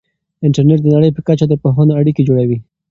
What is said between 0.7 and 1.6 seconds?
د نړۍ په کچه د